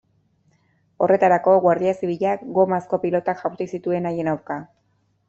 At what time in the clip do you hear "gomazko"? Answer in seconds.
2.55-2.99